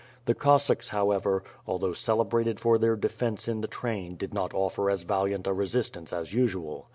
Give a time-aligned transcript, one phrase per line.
[0.25, 5.03] The Cossacks, however, although celebrated for their defence in the train did not offer as
[5.03, 6.89] valiant a resistance as usual.